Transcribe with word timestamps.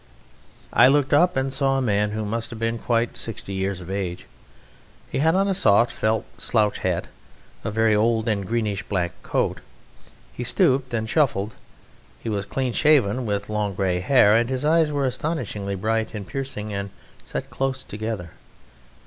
I 0.73 0.87
looked 0.87 1.13
up 1.13 1.37
and 1.37 1.53
saw 1.53 1.77
a 1.77 1.79
man 1.79 2.09
who 2.09 2.25
must 2.25 2.49
have 2.49 2.57
been 2.57 2.79
quite 2.79 3.15
sixty 3.15 3.53
years 3.53 3.81
of 3.81 3.91
age. 3.91 4.25
He 5.11 5.19
had 5.19 5.35
on 5.35 5.47
a 5.47 5.53
soft, 5.53 5.91
felt 5.91 6.25
slouch 6.41 6.79
hat, 6.79 7.07
a 7.63 7.69
very 7.69 7.93
old 7.93 8.27
and 8.27 8.47
greenish 8.47 8.81
black 8.81 9.11
coat; 9.21 9.59
he 10.33 10.43
stooped 10.43 10.91
and 10.95 11.07
shuffled; 11.07 11.53
he 12.19 12.29
was 12.29 12.47
clean 12.47 12.73
shaven, 12.73 13.27
with 13.27 13.47
long 13.47 13.75
grey 13.75 13.99
hair, 13.99 14.35
and 14.35 14.49
his 14.49 14.65
eyes 14.65 14.91
were 14.91 15.05
astonishingly 15.05 15.75
bright 15.75 16.15
and 16.15 16.25
piercing 16.25 16.73
and 16.73 16.89
set 17.23 17.51
close 17.51 17.83
together. 17.83 18.31